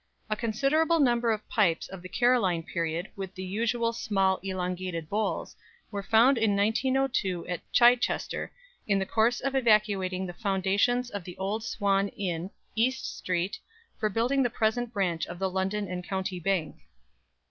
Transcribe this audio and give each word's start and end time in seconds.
A 0.31 0.35
considerable 0.35 0.99
number 0.99 1.31
of 1.31 1.47
pipes 1.47 1.87
of 1.87 2.01
the 2.01 2.09
Caroline 2.09 2.63
period, 2.63 3.11
with 3.15 3.35
the 3.35 3.43
usual 3.43 3.93
small 3.93 4.39
elongated 4.41 5.07
bowls, 5.09 5.55
were 5.91 6.01
found 6.01 6.39
in 6.39 6.55
1902 6.55 7.45
at 7.45 7.71
Chichester, 7.71 8.51
in 8.87 8.97
the 8.97 9.05
course 9.05 9.41
of 9.41 9.53
excavating 9.55 10.25
the 10.25 10.33
foundations 10.33 11.11
of 11.11 11.23
the 11.23 11.37
Old 11.37 11.63
Swan 11.63 12.07
Inn, 12.17 12.49
East 12.73 13.15
Street, 13.15 13.59
for 13.99 14.09
building 14.09 14.41
the 14.41 14.49
present 14.49 14.91
branch 14.91 15.27
of 15.27 15.37
the 15.37 15.51
London 15.51 15.87
and 15.87 16.03
County 16.03 16.39
Bank. 16.39 16.77